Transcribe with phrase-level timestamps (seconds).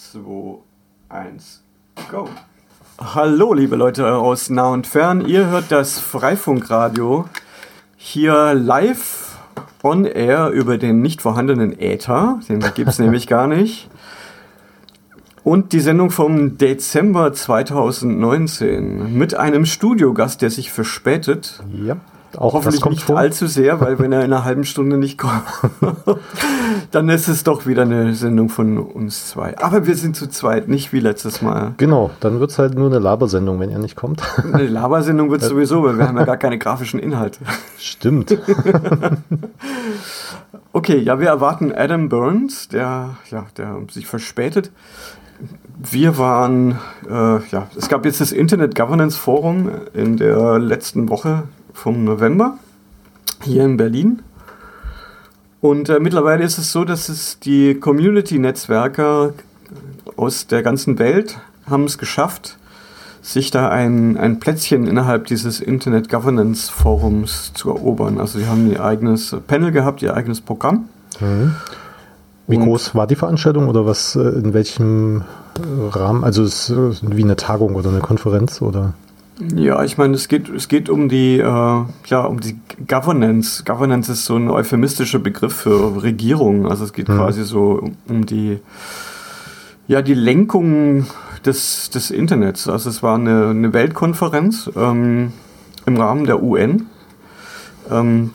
[0.00, 0.58] 2,
[1.10, 1.62] 1,
[2.10, 2.26] go.
[2.98, 5.26] Hallo, liebe Leute aus nah und fern.
[5.26, 7.26] Ihr hört das Freifunkradio
[7.96, 9.38] hier live
[9.82, 12.40] on air über den nicht vorhandenen Äther.
[12.48, 13.90] Den gibt es nämlich gar nicht.
[15.44, 21.62] Und die Sendung vom Dezember 2019 mit einem Studiogast, der sich verspätet.
[21.72, 21.98] Ja.
[22.36, 23.18] Auch Hoffentlich nicht vor.
[23.18, 25.42] allzu sehr, weil wenn er in einer halben Stunde nicht kommt,
[26.92, 29.58] dann ist es doch wieder eine Sendung von uns zwei.
[29.58, 31.74] Aber wir sind zu zweit, nicht wie letztes Mal.
[31.78, 34.22] Genau, dann wird es halt nur eine Labersendung, wenn er nicht kommt.
[34.52, 37.40] Eine Labersendung wird es sowieso, weil wir haben ja gar keine grafischen Inhalte.
[37.78, 38.36] Stimmt.
[40.72, 44.70] okay, ja, wir erwarten Adam Burns, der, ja, der sich verspätet.
[45.78, 46.78] Wir waren,
[47.08, 51.44] äh, ja, es gab jetzt das Internet Governance Forum in der letzten Woche
[51.80, 52.58] vom November
[53.42, 54.20] hier in Berlin.
[55.62, 59.32] Und äh, mittlerweile ist es so, dass es die Community-Netzwerker
[60.16, 62.58] aus der ganzen Welt haben es geschafft,
[63.22, 68.18] sich da ein, ein Plätzchen innerhalb dieses Internet Governance Forums zu erobern.
[68.18, 70.88] Also sie haben ihr eigenes Panel gehabt, ihr eigenes Programm.
[71.18, 71.54] Mhm.
[72.46, 75.22] Wie Und groß war die Veranstaltung oder was, äh, in welchem
[75.92, 76.24] Rahmen?
[76.24, 78.92] Also es ist wie eine Tagung oder eine Konferenz oder?
[79.54, 83.64] Ja, ich meine, es geht, es geht um die, äh, ja, um die Governance.
[83.64, 86.66] Governance ist so ein euphemistischer Begriff für Regierung.
[86.66, 87.16] Also es geht hm.
[87.16, 88.58] quasi so um die,
[89.88, 91.06] ja, die Lenkung
[91.44, 92.68] des, des Internets.
[92.68, 95.32] Also es war eine, eine Weltkonferenz ähm,
[95.86, 96.86] im Rahmen der UN.
[97.90, 98.30] Ähm,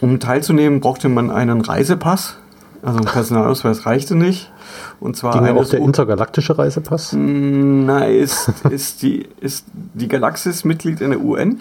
[0.00, 2.36] um teilzunehmen, brauchte man einen Reisepass.
[2.82, 4.50] Also ein Personalausweis reichte nicht.
[5.00, 7.12] Und zwar Ging auch der intergalaktische Reisepass?
[7.12, 11.60] Mm, nein, ist, ist, die, ist die Galaxis Mitglied in der UN?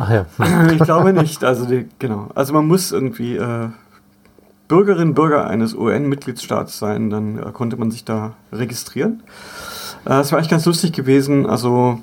[0.00, 0.26] Ach ja.
[0.72, 1.44] Ich glaube nicht.
[1.44, 2.28] Also die, genau.
[2.34, 3.68] Also man muss irgendwie äh,
[4.68, 9.22] Bürgerin, Bürger eines UN-Mitgliedsstaats sein, dann äh, konnte man sich da registrieren.
[10.06, 11.46] Äh, es war eigentlich ganz lustig gewesen.
[11.46, 12.00] Also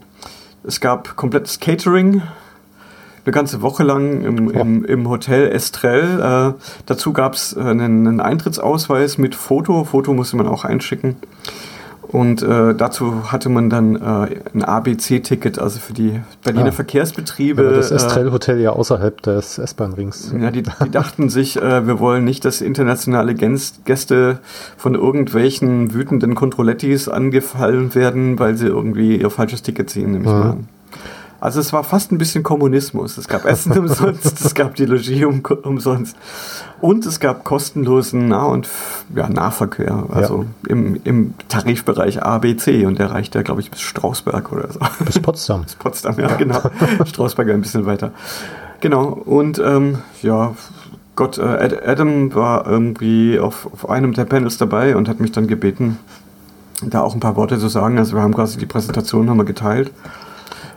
[0.63, 2.21] es gab komplettes Catering
[3.25, 6.19] eine ganze Woche lang im, im, im Hotel Estrell.
[6.19, 9.83] Äh, dazu gab es äh, einen, einen, Eintrittsausweis mit Foto.
[9.83, 11.17] Foto musste man auch einschicken.
[12.11, 16.71] Und äh, dazu hatte man dann äh, ein ABC-Ticket, also für die Berliner ah.
[16.71, 17.63] Verkehrsbetriebe.
[17.63, 20.33] Ja, das Estrell-Hotel ja außerhalb des S-Bahn-Rings.
[20.37, 24.39] Ja, die, die dachten sich, äh, wir wollen nicht, dass internationale Gäste
[24.75, 30.39] von irgendwelchen wütenden Kontrollettis angefallen werden, weil sie irgendwie ihr falsches Ticket ziehen, nämlich mhm.
[30.39, 30.67] mal an.
[31.41, 33.17] Also es war fast ein bisschen Kommunismus.
[33.17, 36.15] Es gab Essen umsonst, es gab die Logie um, umsonst
[36.81, 38.69] und es gab kostenlosen Nah- und
[39.15, 40.69] ja, Nahverkehr, also ja.
[40.69, 44.71] im, im Tarifbereich A, B, C und der reicht ja, glaube ich, bis Strausberg oder
[44.71, 44.79] so.
[45.03, 45.63] Bis Potsdam.
[45.63, 46.61] bis Potsdam, ja, genau.
[47.05, 48.11] Strausberg ein bisschen weiter.
[48.79, 50.53] Genau, und ähm, ja,
[51.15, 55.47] Gott, äh, Adam war irgendwie auf, auf einem der Panels dabei und hat mich dann
[55.47, 55.97] gebeten,
[56.83, 57.97] da auch ein paar Worte zu sagen.
[57.97, 59.91] Also wir haben quasi die Präsentation haben wir geteilt.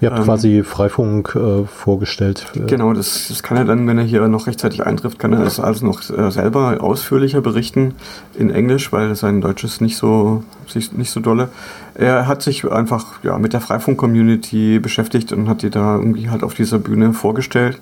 [0.00, 2.46] Ihr habt ähm, quasi Freifunk äh, vorgestellt.
[2.66, 5.60] Genau, das, das kann er dann, wenn er hier noch rechtzeitig eintrifft, kann er das
[5.60, 7.94] also noch äh, selber ausführlicher berichten
[8.38, 10.42] in Englisch, weil sein Deutsch ist nicht so,
[10.92, 11.48] nicht so dolle.
[11.94, 16.42] Er hat sich einfach ja, mit der Freifunk-Community beschäftigt und hat die da irgendwie halt
[16.42, 17.78] auf dieser Bühne vorgestellt.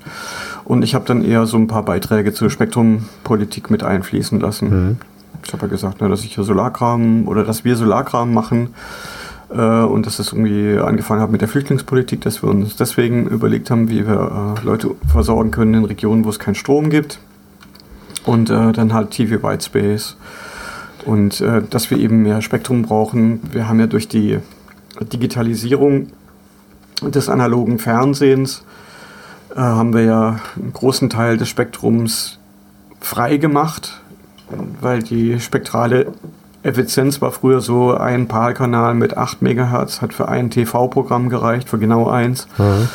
[0.65, 4.71] Und ich habe dann eher so ein paar Beiträge zur Spektrumpolitik mit einfließen lassen.
[4.71, 4.97] Mhm.
[5.44, 8.75] Ich habe ja gesagt, ne, dass ich hier Solarkram oder dass wir Solarkram machen
[9.59, 13.89] und dass es irgendwie angefangen hat mit der Flüchtlingspolitik, dass wir uns deswegen überlegt haben,
[13.91, 17.19] wie wir äh, Leute versorgen können in Regionen, wo es keinen Strom gibt.
[18.25, 20.17] Und äh, dann halt TV Whitespace.
[21.05, 23.41] Und äh, dass wir eben mehr Spektrum brauchen.
[23.51, 24.39] Wir haben ja durch die
[25.01, 26.09] Digitalisierung
[27.03, 28.65] des analogen Fernsehens
[29.55, 32.39] äh, haben wir ja einen großen Teil des Spektrums
[33.01, 34.01] frei gemacht,
[34.81, 36.12] weil die spektrale
[36.62, 41.78] Effizienz war früher so, ein PAL-Kanal mit 8 MHz hat für ein TV-Programm gereicht, für
[41.78, 42.47] genau eins.
[42.59, 42.89] Mhm.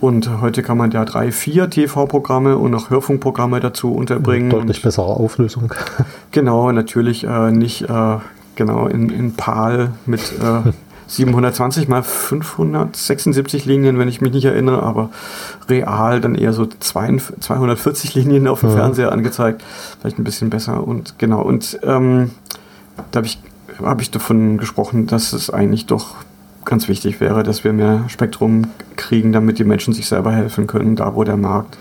[0.00, 4.50] Und heute kann man ja drei, vier TV-Programme und noch Hörfunkprogramme dazu unterbringen.
[4.50, 5.72] Deutlich und bessere Auflösung.
[6.32, 8.16] Genau, natürlich äh, nicht äh,
[8.56, 10.70] genau in, in PAL mit äh,
[11.06, 15.10] 720 mal 576 Linien, wenn ich mich nicht erinnere, aber
[15.68, 18.76] real dann eher so 240 Linien auf dem ja.
[18.76, 19.62] Fernseher angezeigt.
[20.00, 21.42] Vielleicht ein bisschen besser und genau.
[21.42, 22.30] Und ähm,
[23.10, 23.38] da habe ich,
[23.82, 26.16] hab ich davon gesprochen, dass es eigentlich doch
[26.64, 28.64] ganz wichtig wäre, dass wir mehr Spektrum
[28.96, 31.76] kriegen, damit die Menschen sich selber helfen können, da wo der Markt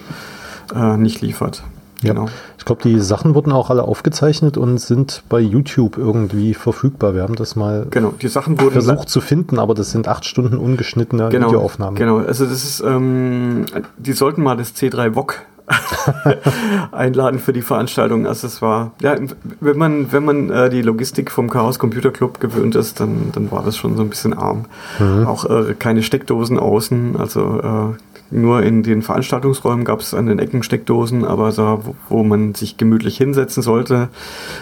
[0.75, 1.63] äh, nicht liefert.
[2.01, 2.13] Ja.
[2.13, 2.29] Genau.
[2.57, 7.13] Ich glaube, die Sachen wurden auch alle aufgezeichnet und sind bei YouTube irgendwie verfügbar.
[7.13, 10.25] Wir haben das mal genau, die Sachen wurden versucht zu finden, aber das sind acht
[10.25, 11.95] Stunden ungeschnittene genau, Videoaufnahmen.
[11.95, 13.65] Genau, also das ist, ähm,
[13.97, 15.41] die sollten mal das C3 VOG
[16.91, 18.27] einladen für die Veranstaltung.
[18.27, 19.15] Also es war, ja,
[19.59, 23.51] wenn man, wenn man äh, die Logistik vom Chaos Computer Club gewöhnt ist, dann, dann
[23.51, 24.65] war das schon so ein bisschen arm.
[24.99, 25.27] Mhm.
[25.27, 27.97] Auch äh, keine Steckdosen außen, also äh,
[28.31, 32.55] nur in den Veranstaltungsräumen gab es an den Ecken Steckdosen, aber da, wo, wo man
[32.55, 34.07] sich gemütlich hinsetzen sollte.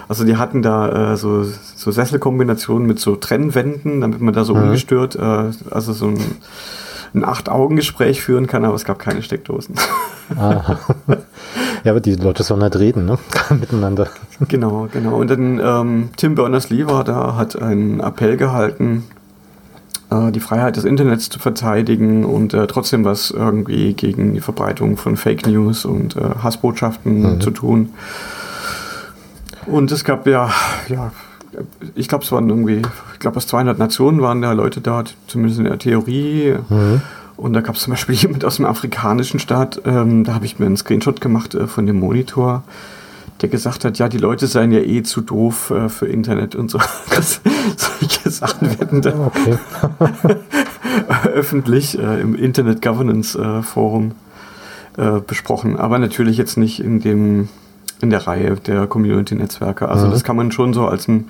[0.07, 4.56] Also die hatten da äh, so, so Sesselkombinationen mit so Trennwänden, damit man da so
[4.56, 4.63] mhm.
[4.63, 6.18] ungestört, äh, also so ein
[7.14, 9.76] ein Acht-Augen-Gespräch führen kann, aber es gab keine Steckdosen.
[10.36, 10.80] Aha.
[11.86, 13.18] Ja, aber die Leute sollen halt reden, ne?
[13.50, 14.08] Miteinander.
[14.48, 15.16] Genau, genau.
[15.16, 19.06] Und dann ähm, Tim Berners-Lee war da, hat einen Appell gehalten,
[20.12, 24.98] äh, die Freiheit des Internets zu verteidigen und äh, trotzdem was irgendwie gegen die Verbreitung
[24.98, 27.42] von Fake News und äh, Hassbotschaften mhm.
[27.42, 27.94] zu tun.
[29.66, 30.52] Und es gab ja,
[30.88, 31.12] ja
[31.96, 32.81] ich glaube, es waren irgendwie,
[33.13, 36.56] ich glaube, aus 200 Nationen waren da Leute da, zumindest in der Theorie.
[36.69, 37.01] Mhm.
[37.38, 40.60] Und da gab es zum Beispiel jemand aus dem afrikanischen Staat, ähm, da habe ich
[40.60, 42.63] mir einen Screenshot gemacht äh, von dem Monitor,
[43.42, 46.69] der gesagt hat, ja, die Leute seien ja eh zu doof äh, für Internet und
[46.69, 46.80] so.
[47.16, 47.42] Das,
[47.75, 49.57] solche Sachen werden da okay.
[51.34, 54.12] öffentlich äh, im Internet Governance äh, Forum
[54.98, 55.78] äh, besprochen.
[55.78, 57.50] Aber natürlich jetzt nicht in dem
[58.02, 59.90] in der Reihe der Community-Netzwerke.
[59.90, 60.12] Also mhm.
[60.12, 61.30] das kann man schon so als ein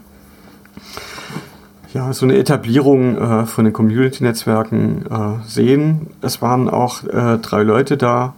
[1.93, 6.07] ja, so eine Etablierung äh, von den Community-Netzwerken äh, sehen.
[6.21, 8.33] Es waren auch äh, drei Leute da.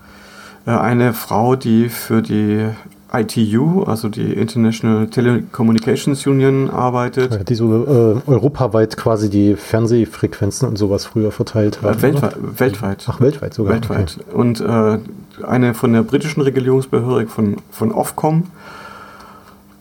[0.66, 2.68] Äh, eine Frau, die für die
[3.14, 7.34] ITU, also die International Telecommunications Union, arbeitet.
[7.34, 12.02] Ja, die so äh, europaweit quasi die Fernsehfrequenzen und sowas früher verteilt hat.
[12.02, 13.06] Weltweit, weltweit.
[13.10, 13.74] Ach, weltweit sogar.
[13.74, 14.18] Weltweit.
[14.18, 14.34] Okay.
[14.34, 15.00] Und äh,
[15.46, 18.44] eine von der britischen Regulierungsbehörde von, von Ofcom.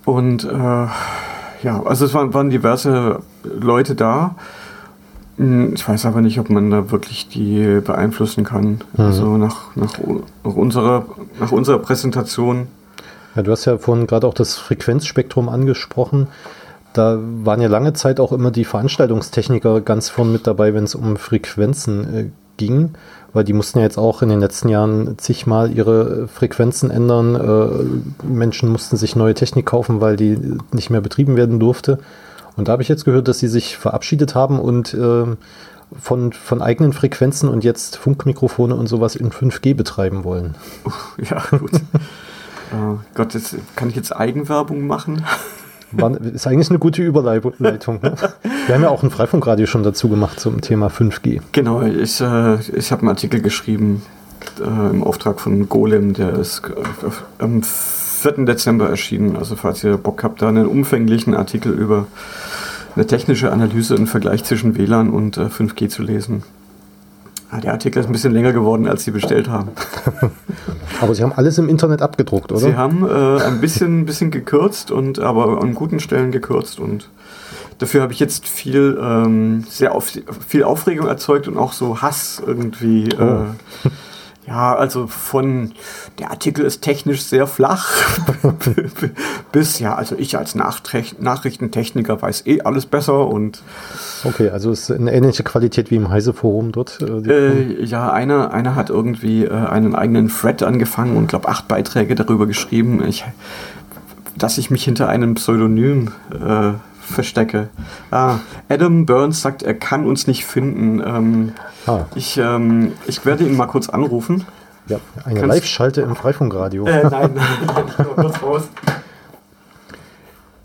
[0.05, 0.45] Und
[1.63, 4.35] ja, also es waren, waren diverse Leute da.
[5.37, 8.81] Hm, ich weiß aber nicht, ob man da wirklich die beeinflussen kann.
[8.93, 9.05] Mhm.
[9.05, 9.99] Also nach, nach,
[10.45, 11.07] nach, unserer,
[11.39, 12.69] nach unserer Präsentation.
[13.35, 16.27] Ja, du hast ja vorhin gerade auch das Frequenzspektrum angesprochen.
[16.93, 20.95] Da waren ja lange Zeit auch immer die Veranstaltungstechniker ganz vorn mit dabei, wenn es
[20.95, 22.91] um Frequenzen äh, ging
[23.33, 27.35] weil die mussten ja jetzt auch in den letzten Jahren zigmal ihre Frequenzen ändern.
[27.35, 30.39] Äh, Menschen mussten sich neue Technik kaufen, weil die
[30.73, 31.99] nicht mehr betrieben werden durfte.
[32.57, 35.25] Und da habe ich jetzt gehört, dass sie sich verabschiedet haben und äh,
[35.99, 40.55] von, von eigenen Frequenzen und jetzt Funkmikrofone und sowas in 5G betreiben wollen.
[41.19, 41.73] Ja, gut.
[42.73, 45.25] oh Gott, jetzt kann ich jetzt Eigenwerbung machen.
[45.93, 48.01] War, ist eigentlich eine gute Überleitung.
[48.03, 48.15] Ne?
[48.67, 51.41] Wir haben ja auch ein Freifunkradio schon dazu gemacht zum Thema 5G.
[51.53, 54.03] Genau, ich, äh, ich habe einen Artikel geschrieben
[54.61, 58.45] äh, im Auftrag von Golem, der ist äh, am 4.
[58.45, 59.37] Dezember erschienen.
[59.37, 62.07] Also falls ihr Bock habt, da einen umfänglichen Artikel über
[62.95, 66.43] eine technische Analyse im Vergleich zwischen WLAN und 5G äh, zu lesen.
[67.53, 69.71] Ah, der Artikel ist ein bisschen länger geworden, als Sie bestellt haben.
[71.01, 72.61] aber Sie haben alles im Internet abgedruckt, oder?
[72.61, 76.79] Sie haben äh, ein bisschen, bisschen gekürzt, und, aber an guten Stellen gekürzt.
[76.79, 77.11] Und
[77.79, 80.13] dafür habe ich jetzt viel, ähm, sehr auf,
[80.47, 83.09] viel Aufregung erzeugt und auch so Hass irgendwie.
[83.09, 83.25] Äh, oh.
[83.25, 83.91] Äh,
[84.47, 85.73] ja, also von
[86.19, 87.89] der Artikel ist technisch sehr flach
[89.53, 93.63] bis ja, also ich als Nachrichtentechniker weiß eh alles besser und
[94.25, 97.01] Okay, also ist eine ähnliche Qualität wie im Heise-Forum dort?
[97.01, 101.69] Äh, äh, ja, einer, einer hat irgendwie äh, einen eigenen Thread angefangen und glaube acht
[101.69, 103.25] Beiträge darüber geschrieben, ich,
[104.37, 106.73] dass ich mich hinter einem Pseudonym äh,
[107.11, 107.69] verstecke.
[108.11, 111.01] Ah, Adam Burns sagt, er kann uns nicht finden.
[111.05, 111.53] Ähm,
[111.87, 112.07] ah.
[112.15, 114.47] ich, ähm, ich werde ihn mal kurz anrufen.
[114.87, 116.87] Ja, eine Live-Schalte im Freifunkradio.
[116.87, 118.69] Äh, nein, nein, ich kurz raus.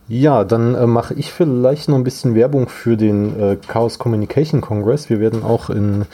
[0.08, 4.62] Ja, dann äh, mache ich vielleicht noch ein bisschen Werbung für den äh, Chaos Communication
[4.62, 5.10] Congress.
[5.10, 6.06] Wir werden auch in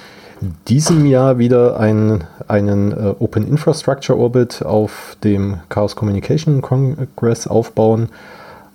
[0.68, 8.10] diesem Jahr wieder ein, einen äh, Open Infrastructure Orbit auf dem Chaos Communication Congress aufbauen.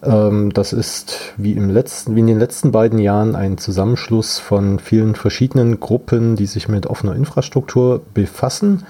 [0.02, 4.78] Ähm, das ist wie, im letzten, wie in den letzten beiden Jahren ein Zusammenschluss von
[4.78, 8.84] vielen verschiedenen Gruppen, die sich mit offener Infrastruktur befassen.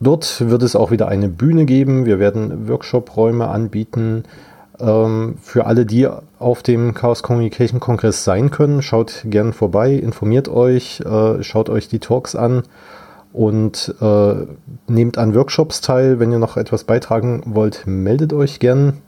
[0.00, 2.06] Dort wird es auch wieder eine Bühne geben.
[2.06, 4.24] Wir werden Workshop-Räume anbieten.
[4.80, 10.48] Ähm, für alle, die auf dem Chaos Communication Kongress sein können, schaut gern vorbei, informiert
[10.48, 12.62] euch, äh, schaut euch die Talks an
[13.32, 14.34] und äh,
[14.88, 16.18] nehmt an Workshops teil.
[16.18, 18.98] Wenn ihr noch etwas beitragen wollt, meldet euch gern.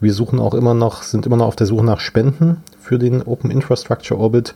[0.00, 3.22] Wir suchen auch immer noch, sind immer noch auf der Suche nach Spenden für den
[3.22, 4.54] Open Infrastructure Orbit.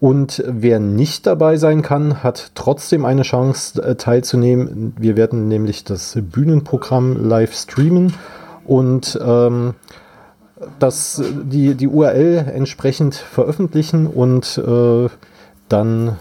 [0.00, 4.94] Und wer nicht dabei sein kann, hat trotzdem eine Chance äh, teilzunehmen.
[4.98, 8.14] Wir werden nämlich das Bühnenprogramm live streamen
[8.64, 9.74] und ähm,
[10.78, 15.08] das, die, die URL entsprechend veröffentlichen und äh,
[15.68, 16.16] dann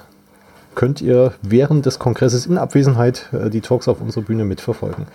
[0.75, 5.07] könnt ihr während des Kongresses in Abwesenheit äh, die Talks auf unserer Bühne mitverfolgen.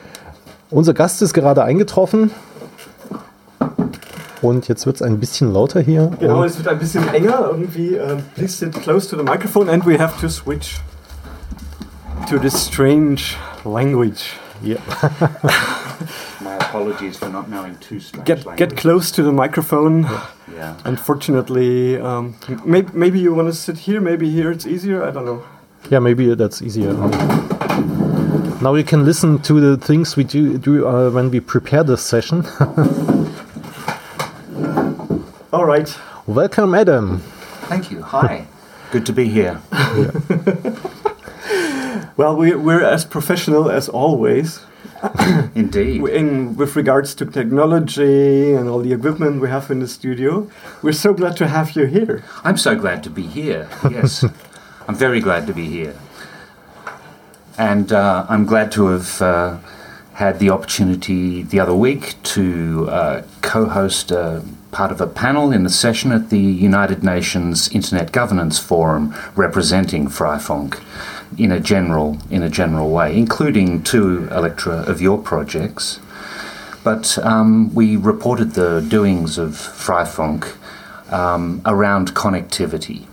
[0.70, 2.30] Unser Gast ist gerade eingetroffen.
[4.42, 6.10] Und jetzt wird es ein bisschen lauter hier.
[6.20, 7.98] Genau, es wird ein bisschen enger irgendwie.
[7.98, 10.80] Uh, please sit close to the microphone and we have to switch
[12.28, 14.34] to this strange language.
[14.62, 14.80] Yeah.
[16.40, 18.58] My apologies for not knowing too strange Get language.
[18.70, 20.06] get close to the microphone.
[20.54, 20.74] Yeah.
[20.84, 24.00] Unfortunately, um, maybe maybe you want to sit here.
[24.00, 25.02] Maybe here it's easier.
[25.04, 25.42] I don't know.
[25.90, 26.92] Yeah, maybe that's easier.
[28.62, 32.02] Now you can listen to the things we do, do uh, when we prepare this
[32.02, 32.44] session.
[35.54, 35.88] All right.
[36.26, 37.20] Welcome, Adam.
[37.68, 38.02] Thank you.
[38.02, 38.48] Hi.
[38.90, 39.60] Good to be here.
[42.16, 44.58] Well, we, we're as professional as always
[45.54, 46.04] Indeed.
[46.08, 50.50] in with regards to technology and all the equipment we have in the studio.
[50.82, 52.24] We're so glad to have you here.
[52.42, 53.68] I'm so glad to be here.
[53.88, 54.24] Yes.
[54.88, 55.94] I'm very glad to be here.
[57.56, 59.58] And uh, I'm glad to have uh,
[60.14, 64.40] had the opportunity the other week to uh, co host uh,
[64.74, 70.08] part of a panel in a session at the United Nations Internet Governance Forum representing
[70.08, 70.82] Freifunk
[71.38, 76.00] in a general in a general way, including two Elektra of your projects.
[76.82, 80.56] But um, we reported the doings of Freifunk
[81.12, 83.06] um, around connectivity.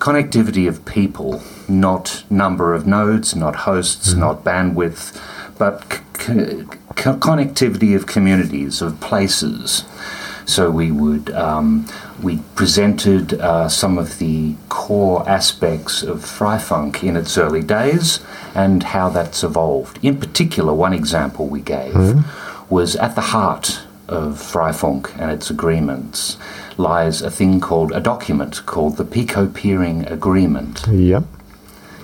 [0.00, 5.16] Connectivity of people, not number of nodes, not hosts, not bandwidth,
[5.58, 5.84] but
[6.18, 9.84] c- c- connectivity of communities, of places.
[10.50, 11.86] So we would um,
[12.20, 18.18] we presented uh, some of the core aspects of Freifunk in its early days
[18.54, 20.00] and how that's evolved.
[20.02, 21.94] In particular, one example we gave
[22.68, 26.36] was at the heart of Freifunk and its agreements
[26.76, 30.84] lies a thing called a document called the Pico Peering Agreement.
[30.90, 31.22] Yeah.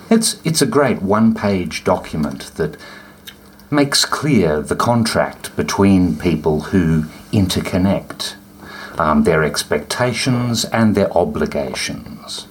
[0.08, 2.76] It's it's a great one-page document that
[3.70, 8.34] makes clear the contract between people who interconnect,
[8.98, 12.46] um, their expectations and their obligations.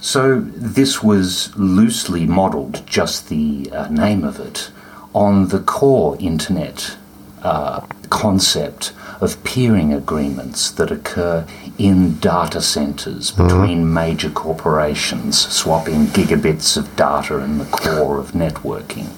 [0.00, 4.70] So this was loosely modelled, just the uh, name of it,
[5.14, 6.96] on the core internet
[7.42, 7.80] uh,
[8.10, 11.46] concept of peering agreements that occur
[11.78, 19.08] in data centers between major corporations, swapping gigabits of data in the core of networking.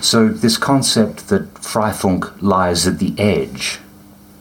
[0.00, 3.78] So, this concept that Freifunk lies at the edge,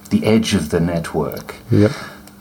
[0.09, 1.91] the edge of the network, Yep.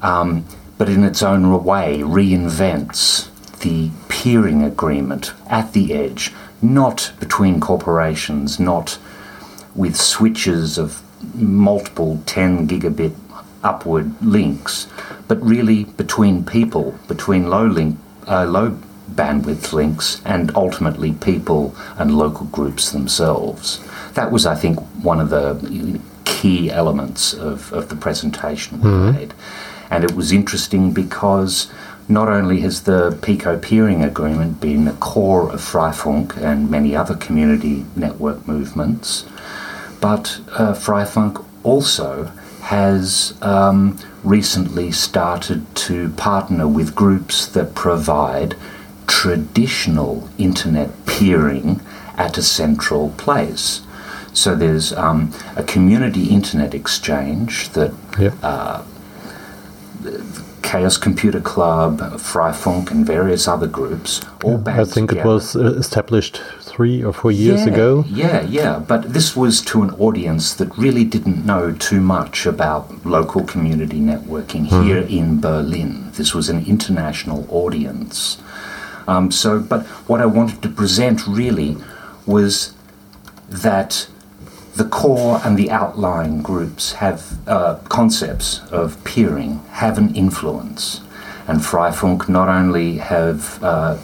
[0.02, 0.44] um,
[0.78, 3.28] but in its own way reinvents
[3.60, 8.98] the peering agreement at the edge, not between corporations, not
[9.74, 11.02] with switches of
[11.34, 13.14] multiple 10 gigabit
[13.62, 14.86] upward links,
[15.26, 18.76] but really between people, between low link, uh, low
[19.10, 23.80] bandwidth links, and ultimately people and local groups themselves.
[24.14, 29.34] That was, I think, one of the key elements of, of the presentation we made.
[29.90, 31.70] And it was interesting because
[32.08, 37.14] not only has the Pico Peering Agreement been the core of Freifunk and many other
[37.14, 39.24] community network movements,
[40.00, 42.24] but uh, Freifunk also
[42.62, 48.54] has um, recently started to partner with groups that provide
[49.06, 51.80] traditional internet peering
[52.16, 53.82] at a central place.
[54.32, 58.34] So there's um, a community internet exchange that Yep.
[60.62, 65.74] Chaos Computer Club, Freifunk, and various other groups all I banded think it was uh,
[65.74, 68.04] established three or four years Yeah, ago.
[68.08, 68.78] Yeah, yeah.
[68.78, 74.00] But this was to an audience that really didn't know too much about local community
[74.00, 76.10] networking here in Berlin.
[76.12, 78.38] This was an international audience.
[79.06, 81.76] Um, so, but what I wanted to present really
[82.26, 82.74] was
[83.48, 84.08] that
[84.74, 91.00] the core and the outlying groups have uh, concepts of peering have an influence,
[91.46, 93.98] and Freifunk not only have uh,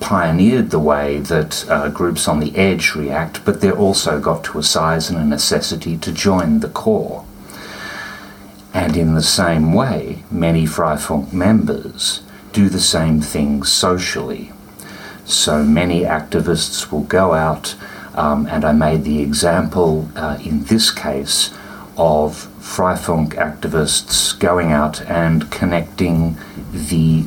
[0.00, 4.58] pioneered the way that uh, groups on the edge react, but they're also got to
[4.58, 7.24] a size and a necessity to join the core.
[8.74, 12.21] And in the same way, many Freifunk members
[12.52, 14.52] do the same things socially.
[15.24, 17.74] So many activists will go out,
[18.14, 21.50] um, and I made the example uh, in this case
[21.96, 26.36] of Freifunk activists going out and connecting
[26.72, 27.26] the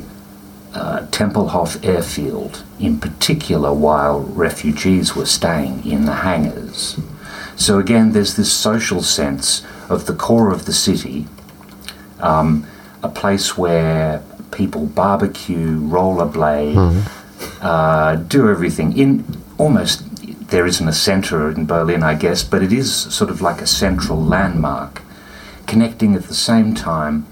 [0.74, 6.98] uh, Tempelhof airfield, in particular while refugees were staying in the hangars.
[7.56, 11.26] So again, there's this social sense of the core of the city
[12.20, 12.66] um,
[13.02, 14.22] a place where
[14.56, 17.04] people barbecue, rollerblade,
[17.60, 19.24] uh, do everything in
[19.58, 20.02] almost.
[20.48, 23.66] There isn't a centre in Berlin, I guess, but it is sort of like a
[23.66, 25.02] central landmark,
[25.66, 27.26] connecting at the same time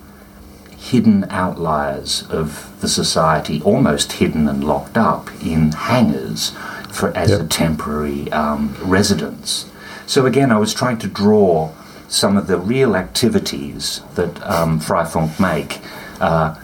[0.76, 6.50] hidden outliers of the society, almost hidden and locked up in hangars
[6.90, 9.70] for as a temporary um, residence.
[10.06, 11.72] So again, I was trying to draw
[12.08, 15.80] some of the real activities that um, Freifunk make
[16.20, 16.54] uh,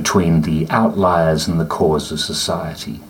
[0.00, 3.00] between the outliers and the cores of society.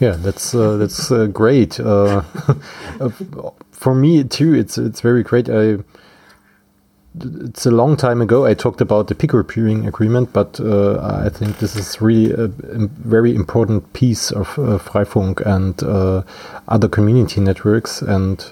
[0.00, 1.78] Yeah, that's uh, that's uh, great.
[1.78, 2.22] Uh,
[3.70, 5.48] for me too, it's it's very great.
[5.48, 5.78] I
[7.48, 8.46] it's a long time ago.
[8.46, 12.44] I talked about the Pico peering agreement, but uh, I think this is really a,
[12.44, 16.22] a very important piece of uh, Freifunk and uh,
[16.68, 18.44] other community networks, and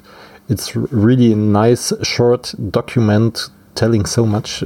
[0.48, 4.62] it's really a nice short document telling so much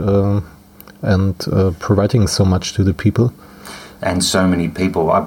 [1.02, 3.32] and uh, providing so much to the people.
[4.04, 5.26] and so many people uh,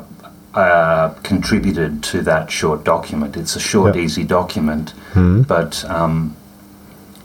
[0.54, 3.38] uh, contributed to that short document.
[3.38, 4.02] It's a short, Yeah.
[4.04, 5.42] easy document, Hmm.
[5.44, 6.36] but um,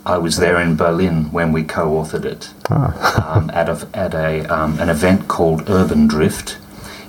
[0.07, 3.35] I was there in Berlin when we co-authored it Ah.
[3.37, 6.59] um, at a at a um, an event called Urban Drift.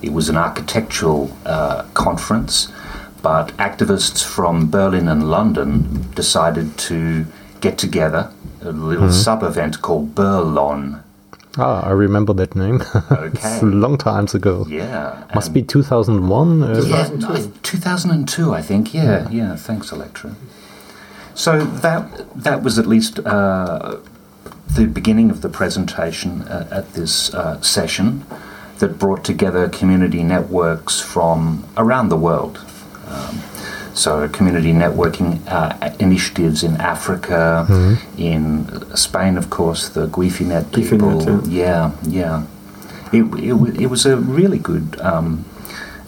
[0.02, 2.68] It was an architectural uh, conference,
[3.22, 7.24] but activists from Berlin and London decided to
[7.60, 8.30] get together.
[8.62, 11.02] A little sub-event called Berlon.
[11.58, 12.80] Ah, I remember that name.
[13.10, 13.28] Okay.
[13.34, 14.66] it's a long times ago.
[14.68, 16.62] Yeah, Must and- be 2001.
[16.62, 18.94] Uh, Yeah, I- 2002, I think.
[18.94, 19.56] Yeah, yeah.
[19.56, 20.34] Thanks, Elektra.
[21.34, 22.04] So that
[22.42, 23.96] that was at least uh,
[24.76, 28.24] the beginning of the presentation uh, at this uh, session
[28.78, 32.58] that brought together community networks from around the world.
[33.08, 33.40] Um,
[33.94, 37.66] so community networking uh, initiatives in Africa,
[38.16, 40.98] in Spain, of course, the Guifi.net people.
[40.98, 42.44] Guifi.net, yeah, yeah.
[43.12, 45.44] It, it, it was a really good um,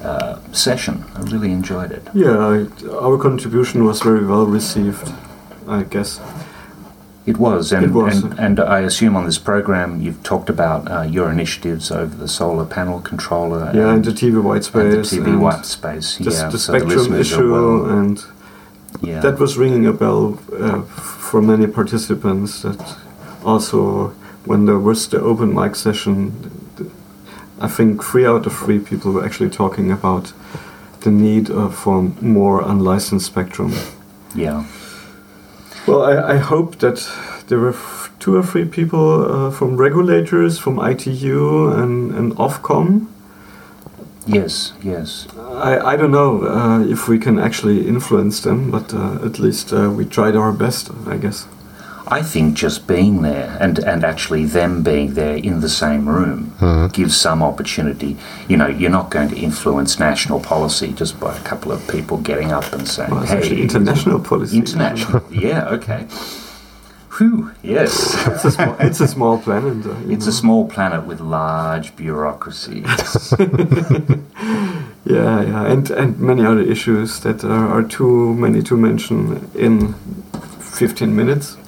[0.02, 1.04] uh, session.
[1.14, 2.06] I really enjoyed it.
[2.14, 5.12] Yeah, I, our contribution was very well received,
[5.68, 6.20] I guess.
[7.26, 8.22] It was, and, It was.
[8.22, 12.28] and, and I assume on this program you've talked about uh, your initiatives over the
[12.28, 15.20] solar panel controller Yeah, and and, the TV white and the space.
[15.20, 16.18] TV white space.
[16.18, 18.22] the, yeah, the so the spectrum issue, well- and
[19.00, 19.20] yeah.
[19.20, 20.82] that was ringing a bell uh,
[21.30, 22.62] for many participants.
[22.62, 22.96] That
[23.42, 24.08] also,
[24.44, 26.32] when there was the open mic session,
[27.58, 30.32] I think three out of three people were actually talking about
[31.00, 33.72] the need uh, for more unlicensed spectrum.
[34.34, 34.64] yeah.
[35.86, 37.06] Well, I, I hope that
[37.48, 43.06] there were f- two or three people uh, from regulators, from ITU and, and Ofcom.
[44.26, 45.26] Yes, yes.
[45.36, 49.72] I, I don't know uh, if we can actually influence them, but uh, at least
[49.74, 51.46] uh, we tried our best, I guess.
[52.06, 56.54] I think just being there and, and actually them being there in the same room
[56.92, 58.16] gives some opportunity.
[58.48, 62.18] You know, you're not going to influence national policy just by a couple of people
[62.18, 64.56] getting up and saying, Well, it's hey, actually international policy.
[64.58, 65.22] International.
[65.30, 66.06] yeah, okay.
[67.16, 68.14] Whew, yes.
[68.26, 69.86] It's a small, it's a small planet.
[69.86, 70.30] Uh, It's know.
[70.30, 72.84] a small planet with large bureaucracies.
[75.06, 79.92] Yeah, yeah, and and many other issues that are, are too many to mention in
[80.60, 81.58] 15 minutes,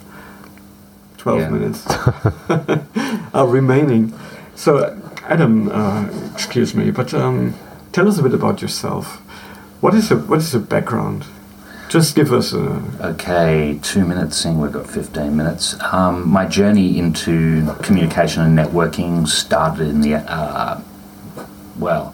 [1.26, 1.48] 12 Yeah.
[1.48, 1.84] minutes
[3.34, 4.12] are remaining.
[4.54, 7.54] So, Adam, uh, excuse me, but um,
[7.92, 9.16] tell us a bit about yourself.
[9.80, 11.24] What is your what is your background?
[11.88, 15.76] Just give us a Okay, two minutes, seeing we've got 15 minutes.
[15.92, 20.80] Um, my journey into communication and networking started in the, uh,
[21.78, 22.12] well,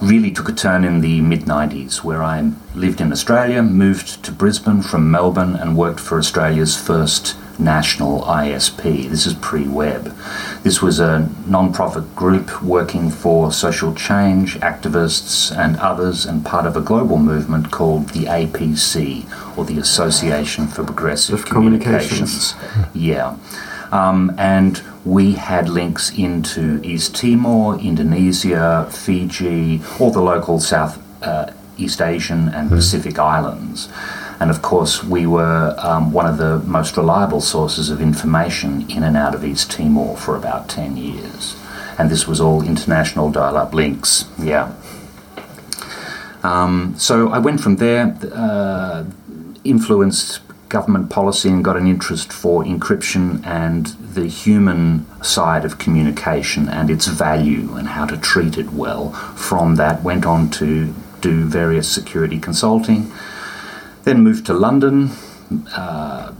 [0.00, 4.30] really took a turn in the mid 90s, where I lived in Australia, moved to
[4.32, 9.08] Brisbane from Melbourne, and worked for Australia's first national ISP.
[9.08, 10.14] This is pre web.
[10.62, 16.66] This was a non profit group working for social change, activists, and others, and part
[16.66, 22.52] of a global movement called the APC, or the Association for Progressive Communications.
[22.52, 22.94] Communications.
[22.94, 23.36] Yeah.
[23.90, 31.52] Um, and we had links into East Timor, Indonesia, Fiji, all the local South uh,
[31.78, 33.88] East Asian and Pacific islands.
[34.40, 39.02] And of course, we were um, one of the most reliable sources of information in
[39.02, 41.56] and out of East Timor for about 10 years.
[41.98, 44.26] And this was all international dial up links.
[44.38, 44.72] Yeah.
[46.44, 49.04] Um, so I went from there, uh,
[49.64, 56.68] influenced government policy, and got an interest for encryption and the human side of communication
[56.68, 59.10] and its value and how to treat it well.
[59.34, 63.10] From that, went on to do various security consulting.
[64.04, 65.10] Then moved to London,
[65.74, 66.32] uh,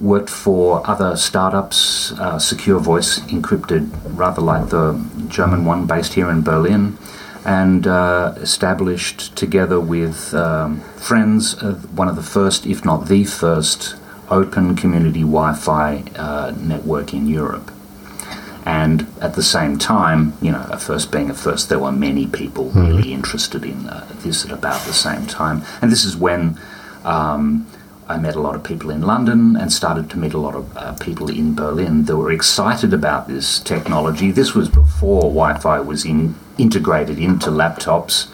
[0.00, 6.30] worked for other startups, uh, secure voice encrypted, rather like the German one based here
[6.30, 6.98] in Berlin,
[7.44, 13.24] and uh, established together with um, friends uh, one of the first, if not the
[13.24, 13.96] first,
[14.30, 17.70] open community Wi Fi uh, network in Europe.
[18.66, 22.26] And at the same time, you know, a first being a first, there were many
[22.26, 25.62] people really interested in uh, this at about the same time.
[25.80, 26.58] And this is when
[27.04, 27.64] um,
[28.08, 30.76] I met a lot of people in London and started to meet a lot of
[30.76, 34.32] uh, people in Berlin that were excited about this technology.
[34.32, 38.26] This was before Wi Fi was in, integrated into laptops.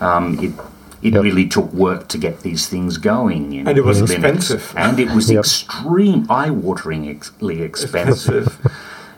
[0.00, 0.52] Um, it
[1.02, 1.22] it Yep.
[1.24, 3.52] really took work to get these things going.
[3.52, 4.10] in And it was Linux.
[4.12, 4.72] expensive.
[4.76, 5.40] And it was Yep.
[5.40, 8.58] extreme, eye-wateringly expensive.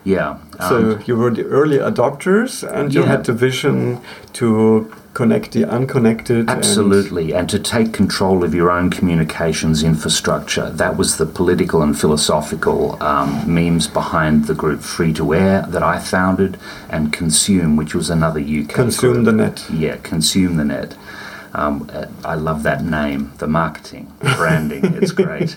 [0.03, 0.37] Yeah.
[0.59, 3.07] um, So you were the early adopters, and you Yeah.
[3.07, 3.99] had the vision
[4.33, 6.37] to connect the unconnected.
[6.39, 10.69] and- Absolutely, and to take control of your own communications infrastructure.
[10.69, 15.83] That was the political and philosophical um, memes behind the group Free to Air that
[15.83, 16.57] I founded,
[16.89, 19.25] and Consume, which was another UK consume group.
[19.25, 19.65] the net.
[19.73, 20.95] Yeah, consume the net.
[21.53, 21.89] Um,
[22.23, 25.55] I love that name, the marketing, branding, it's great.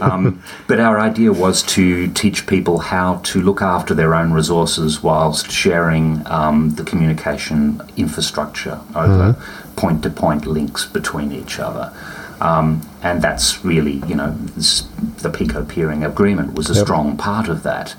[0.00, 5.02] Um, but our idea was to teach people how to look after their own resources
[5.02, 9.36] whilst sharing um, the communication infrastructure over
[9.76, 11.92] point to point links between each other.
[12.40, 14.82] Um, and that's really, you know, this,
[15.22, 16.84] the Pico peering agreement was a Yep.
[16.84, 17.94] strong part of that.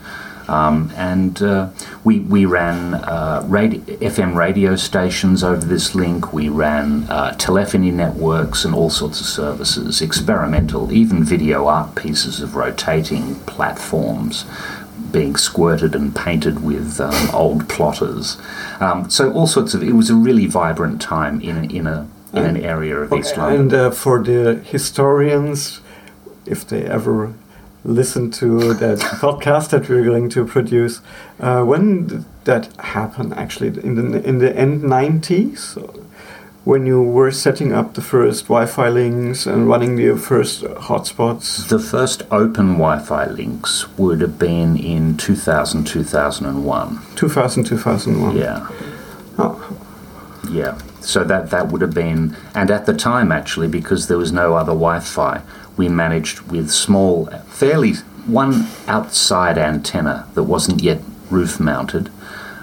[0.48, 1.70] Um, and uh,
[2.04, 6.34] we, we ran uh, radio, FM radio stations over this link.
[6.34, 12.42] We ran uh, telephony networks and all sorts of services, experimental, even video art pieces
[12.42, 14.46] of rotating platforms
[15.12, 18.38] being squirted and painted with um, old plotters.
[18.80, 19.82] Um, so all sorts of.
[19.82, 23.38] It was a really vibrant time in a, in a in an area of East
[23.38, 23.62] London.
[23.62, 25.80] And uh, for the historians,
[26.46, 27.34] if they ever
[27.86, 31.02] listen to that podcast that we're going to produce,
[31.40, 33.34] uh, when did that happen?
[33.34, 35.78] Actually, in the in the end nineties,
[36.66, 41.70] when you were setting up the first Wi-Fi links and running the first hotspots.
[41.70, 47.00] The first open Wi-Fi links would have been in 2000, 2001.
[47.16, 48.36] 2000, 2001.
[48.36, 48.68] Yeah,
[49.38, 49.78] Oh,
[50.50, 50.78] yeah.
[51.02, 54.56] So that that would have been, and at the time actually, because there was no
[54.56, 55.42] other Wi-Fi,
[55.78, 57.94] we managed with small, fairly
[58.26, 62.10] one outside antenna that wasn't yet roof mounted.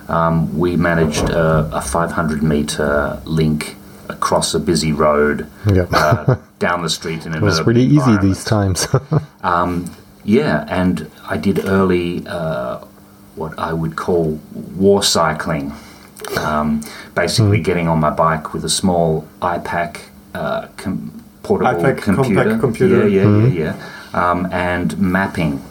[0.08, 3.76] Um, we managed a, a 500 meter link
[4.08, 5.86] across a busy road Yeah.
[5.92, 8.86] uh, down the street in an it was pretty easy these times.
[10.24, 12.78] Yeah, and I did early uh,
[13.34, 14.38] what I would call
[14.76, 15.72] war cycling.
[16.38, 16.82] Um,
[17.16, 20.00] basically, getting on my bike with a small iPAQ
[20.34, 22.42] uh, com- portable iPAQ computer.
[22.42, 23.08] compact computer.
[23.08, 23.74] Yeah, yeah, yeah,
[24.12, 24.30] yeah.
[24.30, 25.62] Um, and mapping.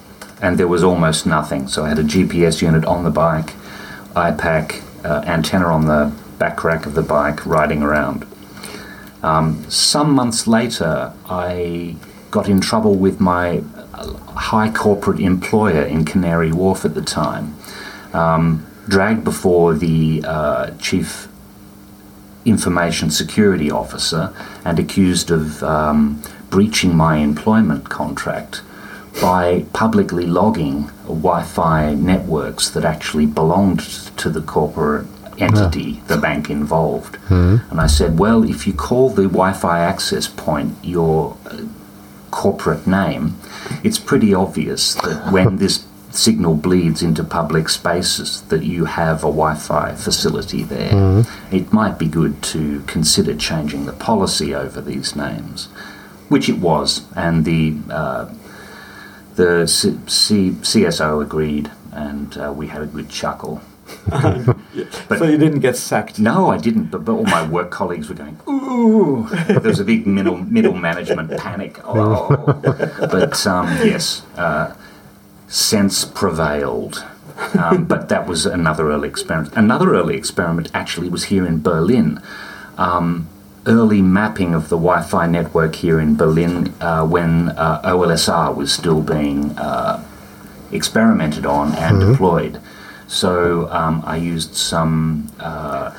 [0.41, 1.67] And there was almost nothing.
[1.67, 3.53] So I had a GPS unit on the bike,
[4.15, 8.25] iPAQ, uh, antenna on the back rack of the bike, riding around.
[9.21, 11.95] Um, some months later, I
[12.31, 13.61] got in trouble with my
[13.93, 17.55] uh, high corporate employer in Canary Wharf at the time,
[18.13, 21.27] um, dragged before the uh, chief
[22.45, 24.33] information security officer
[24.65, 28.61] and accused of um, breaching my employment contract
[29.21, 33.81] by publicly logging Wi Fi networks that actually belonged
[34.17, 35.05] to the corporate
[35.37, 37.17] entity, the bank involved.
[37.71, 41.63] And I said, well, if you call the Wi Fi access point your uh,
[42.31, 43.35] corporate name,
[43.83, 49.31] it's pretty obvious that when this signal bleeds into public spaces that you have a
[49.31, 51.23] Wi-Fi facility there.
[51.51, 55.65] It might be good to consider changing the policy over these names,
[56.29, 58.29] which it was, and the uh,
[59.35, 63.61] the C- C- CSO agreed, and uh, we had a good chuckle.
[64.09, 64.55] But-
[65.17, 66.19] so you didn't get sacked.
[66.19, 66.85] No, I didn't.
[66.91, 70.73] But, but all my work colleagues were going, "Ooh!" There was a big middle middle
[70.75, 71.79] management panic.
[71.85, 72.35] Oh,
[73.11, 74.73] but um, yes, uh,
[75.51, 77.05] sense prevailed.
[77.59, 79.53] Um, but that was another early experiment.
[79.55, 82.19] Another early experiment actually was here in Berlin.
[82.77, 83.27] Um,
[83.67, 89.01] early mapping of the Wi-Fi network here in Berlin uh, when uh, OLSR was still
[89.01, 90.03] being uh,
[90.71, 92.59] experimented on and deployed.
[93.07, 95.95] So um, I used some uh,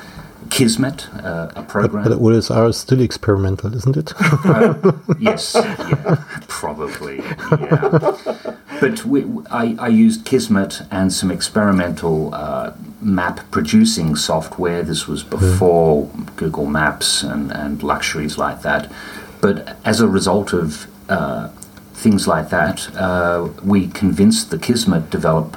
[0.49, 2.03] Kismet, uh, a program.
[2.03, 4.13] But OLSR is still experimental, isn't it?
[5.19, 8.57] yes, yeah, probably, yeah.
[8.83, 14.83] But we, I, I used Kismet and some experimental uh, map producing software.
[14.83, 18.91] This was before Google Maps and, and luxuries like that.
[19.39, 21.47] But as a result of uh,
[21.93, 25.55] things like that, uh, we convinced the Kismet develop,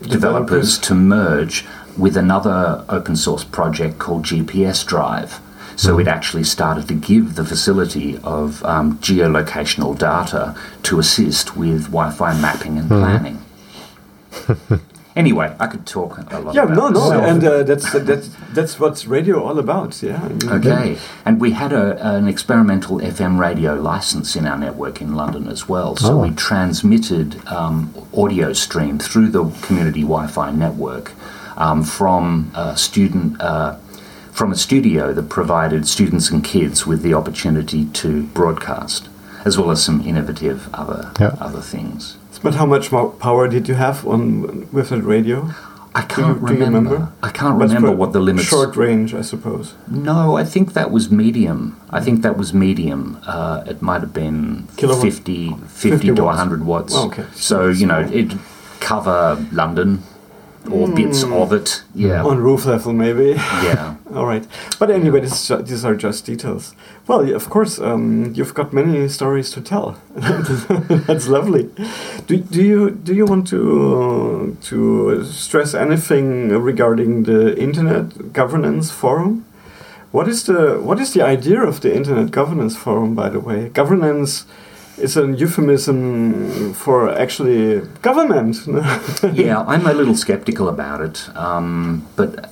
[0.00, 1.64] developers to merge
[1.98, 5.40] with another open source project called GPS Drive.
[5.76, 10.54] So it actually started to give the facility of um, geolocational data
[10.84, 13.38] to assist with Wi-Fi mapping and planning.
[15.16, 16.54] anyway, I could talk a lot.
[16.54, 17.24] Yeah, about no, no, myself.
[17.24, 20.02] and uh, that's that's that's what's radio all about.
[20.02, 20.28] Yeah.
[20.44, 25.48] Okay, and we had a, an experimental FM radio license in our network in London
[25.48, 25.96] as well.
[25.96, 26.22] So Oh.
[26.22, 31.12] we transmitted um, audio stream through the community Wi-Fi network
[31.56, 33.76] um, from a student uh,
[34.32, 39.08] from a studio that provided students and kids with the opportunity to broadcast,
[39.44, 41.36] as well as some innovative other Yeah.
[41.40, 42.16] other things.
[42.42, 45.50] But how much more power did you have on with that radio?
[45.94, 46.90] I can't do you remember.
[46.90, 47.08] remember?
[47.22, 48.48] I can't What's remember what the limits.
[48.48, 49.74] Short range, I suppose.
[49.86, 51.76] No, I think that was medium.
[51.90, 53.18] I think that was medium.
[53.26, 55.02] Uh, it might have been Kilowatt?
[55.02, 56.38] 50, 50, 50 to watts.
[56.38, 56.94] 100 watts.
[56.96, 57.26] Oh, okay.
[57.34, 58.38] So, you know, it'd
[58.80, 60.02] cover London
[60.70, 61.82] or bits of it.
[61.94, 62.22] Yeah.
[62.24, 63.30] On roof level, maybe.
[63.64, 63.96] Yeah.
[64.14, 64.46] All right.
[64.78, 66.74] But anyway, this ju- these are just details.
[67.06, 69.96] Well, of course, um, you've got many stories to tell.
[70.14, 71.70] That's lovely.
[72.26, 79.44] Do, do you do you want to to stress anything regarding the Internet Governance Forum?
[80.12, 83.14] What is the what is the idea of the Internet Governance Forum?
[83.14, 84.44] By the way, governance
[84.98, 88.56] is a euphemism for actually government.
[89.32, 92.50] yeah, I'm a little skeptical about it, um, but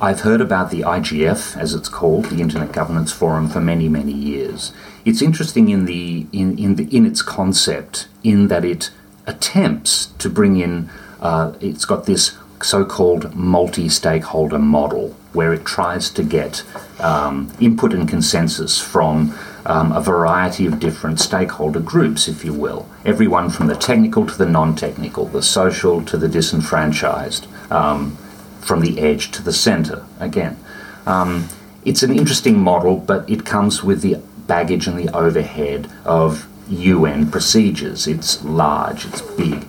[0.00, 4.12] I've heard about the IGF, as it's called, the Internet Governance Forum, for many, many
[4.12, 4.72] years.
[5.04, 8.90] It's interesting in the in in, the, in its concept, in that it
[9.26, 10.90] attempts to bring in.
[11.20, 16.62] Uh, it's got this so-called multi-stakeholder model where it tries to get
[16.98, 19.34] um, input and consensus from
[19.66, 22.88] um, a variety of different stakeholder groups, if you will.
[23.04, 28.16] Everyone from the technical to the non-technical, the social to the disenfranchised, um,
[28.60, 30.04] from the edge to the centre.
[30.18, 30.58] Again,
[31.06, 31.48] um,
[31.84, 37.30] it's an interesting model, but it comes with the baggage and the overhead of UN
[37.30, 38.06] procedures.
[38.06, 39.64] It's large, it's big,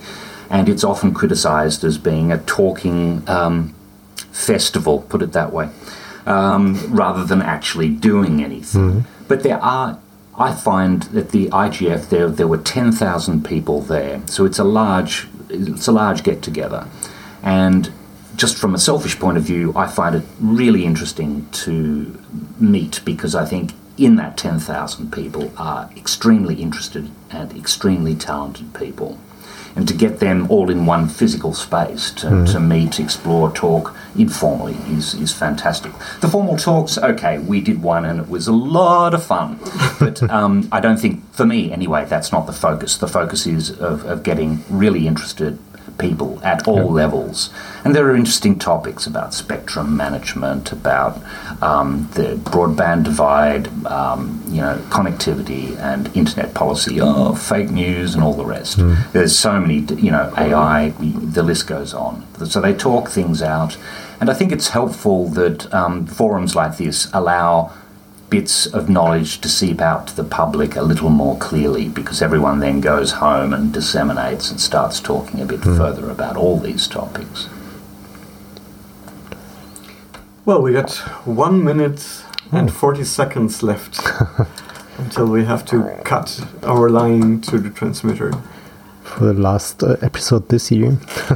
[0.49, 3.73] and it's often criticised as being a talking um,
[4.32, 5.69] festival, put it that way,
[6.25, 9.06] um, rather than actually doing anything.
[9.32, 9.98] But there are,
[10.38, 14.65] I find that the IGF there there were ten thousand people there, so it's a
[14.65, 16.86] large it's a large get together,
[17.41, 17.89] and
[18.36, 22.22] just from a selfish point of view, I find it really interesting to
[22.60, 29.17] meet because I think in that 10,000 people are extremely interested and extremely talented people.
[29.75, 34.75] And to get them all in one physical space to, to meet, explore, talk informally
[34.89, 35.93] is, is fantastic.
[36.19, 39.60] The formal talks, okay, we did one and it was a lot of fun.
[40.01, 42.97] But um, I don't think, for me anyway, that's not the focus.
[42.97, 45.60] The focus is of, of getting really interested
[46.02, 47.50] people at all levels.
[47.86, 51.22] And there are interesting topics about spectrum management, about
[51.62, 58.24] um, the broadband divide, um, you know, connectivity and internet policy, oh, fake news and
[58.24, 58.78] all the rest.
[59.14, 62.26] There's so many, you know, AI, the list goes on.
[62.46, 63.78] So they talk things out.
[64.20, 67.72] And I think it's helpful that um, forums like this allow
[68.32, 72.60] bits of knowledge to seep out to the public a little more clearly because everyone
[72.60, 75.78] then goes home and disseminates and starts talking a bit hmm.
[75.78, 77.50] further about all these topics.
[80.46, 82.02] Well, we got one minute
[82.50, 82.56] hmm.
[82.56, 84.00] and 40 seconds left
[84.98, 88.32] until we have to cut our line to the transmitter.
[89.17, 90.91] For the last uh, episode this year.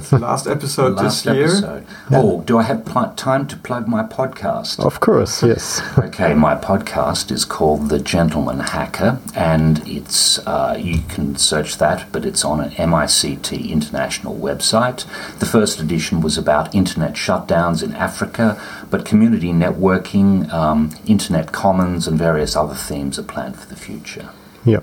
[0.09, 1.45] The last episode Last this year.
[1.45, 1.85] episode.
[2.11, 4.79] Oh, do I have pl- time to plug my podcast?
[4.79, 5.81] Of course, yes.
[5.97, 12.11] Okay, my podcast is called The Gentleman Hacker, and it's uh, you can search that,
[12.11, 15.05] but it's on an MICT international website.
[15.39, 18.59] The first edition was about internet shutdowns in Africa,
[18.89, 24.29] but community networking, um, internet commons, and various other themes are planned for the future.
[24.65, 24.79] Yeah,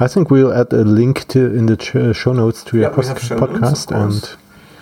[0.00, 2.96] I think we'll add a link to in the ch- show notes to your Yeah,
[2.96, 4.28] we have pos- show notes, of podcast, course.
[4.30, 4.36] and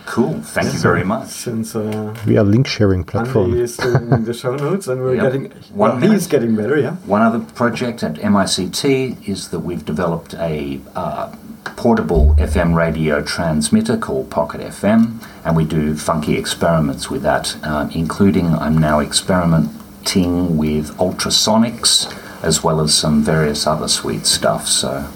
[0.06, 1.28] Cool, thank you very much.
[1.28, 3.54] Since uh, we are link sharing Andy platform.
[3.54, 5.24] is doing the show notes and we're Yep.
[5.24, 5.44] getting.
[5.72, 6.96] One well, he's getting better, yeah.
[7.06, 11.32] One other project at MICT is that we've developed a uh,
[11.76, 17.90] portable FM radio transmitter called Pocket FM, and we do funky experiments with that, um,
[17.92, 24.66] including I'm now experimenting with ultrasonics as well as some various other sweet stuff.
[24.66, 25.08] So.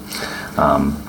[0.57, 1.05] Um,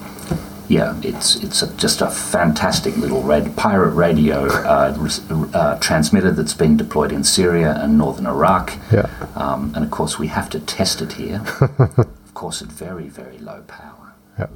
[0.70, 5.08] yeah, it's it's a, just a fantastic little red pirate radio uh,
[5.52, 8.78] uh, transmitter that's been deployed in Syria and northern Iraq.
[8.92, 9.10] Yeah.
[9.34, 11.42] Um, and of course, we have to test it here.
[11.78, 14.14] of course, at very, very low power.
[14.38, 14.46] Ja.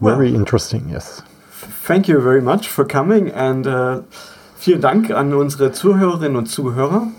[0.00, 1.22] Very well, interesting, yes.
[1.50, 4.02] Thank you very much for coming and uh,
[4.56, 7.12] vielen Dank an unsere Zuhörerinnen und Zuhörer.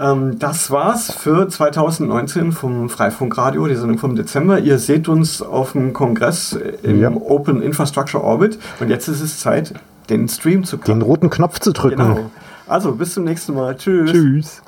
[0.00, 4.58] Ähm, das war's für 2019 vom Freifunkradio, die Sendung vom Dezember.
[4.58, 7.10] Ihr seht uns auf dem Kongress im ja.
[7.10, 9.74] Open Infrastructure Orbit und jetzt ist es Zeit,
[10.08, 11.00] den Stream zu klicken.
[11.00, 11.96] Den roten Knopf zu drücken.
[11.96, 12.30] Genau.
[12.66, 13.76] Also bis zum nächsten Mal.
[13.76, 14.10] Tschüss.
[14.10, 14.62] Tschüss.